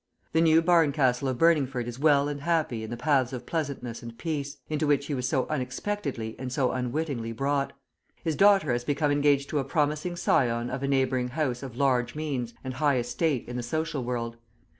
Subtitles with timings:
[0.33, 4.17] The new Barncastle of Burningford is well and happy in the paths of pleasantness and
[4.17, 7.73] peace, into which he was so unexpectedly and so unwittingly brought.
[8.23, 12.15] His daughter has become engaged to a promising scion of a neighbouring house of large
[12.15, 14.37] means and high estate in the social world.